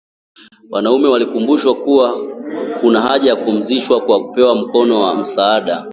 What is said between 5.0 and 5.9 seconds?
wa msaada